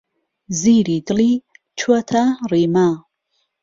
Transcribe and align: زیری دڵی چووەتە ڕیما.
زیری 0.61 0.97
دڵی 1.07 1.31
چووەتە 1.77 2.23
ڕیما. 2.51 2.87